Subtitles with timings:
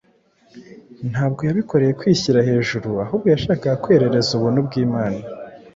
[1.11, 5.21] ntabwo yabikoreye kwishyira hejuru ahubwo yashakaga kwerereza ubuntu bw’Imana.